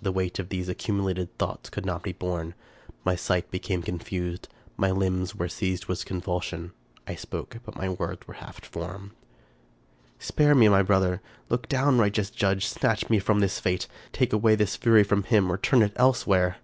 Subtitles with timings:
[0.00, 2.54] The weight of these accumulated thoughts could not be borne.
[3.04, 6.70] My sight became confused; my limbs were seized with convulsion;
[7.08, 9.10] I spoke, but my words were half formed:—"
[10.20, 11.20] Spare me, my brother!
[11.48, 12.66] Look down, righteous Judge!
[12.66, 13.88] snatch me from this fate!
[14.12, 16.58] take away this fury from him, or turn it elsewhere